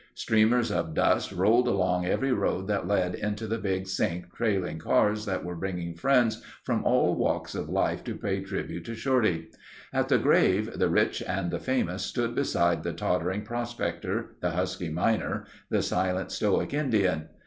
[0.15, 5.27] Streamers of dust rolled along every road that led into the Big Sink trailing cars
[5.27, 9.51] that were bringing friends from all walks of life to pay tribute to Shorty.
[9.93, 14.89] At the grave the rich and the famous stood beside the tottering prospector, the husky
[14.89, 17.29] miner, the silent, stoic Indian.